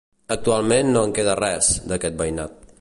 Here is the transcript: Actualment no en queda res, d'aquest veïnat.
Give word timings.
Actualment 0.35 0.89
no 0.95 1.05
en 1.09 1.13
queda 1.19 1.37
res, 1.43 1.71
d'aquest 1.93 2.21
veïnat. 2.23 2.61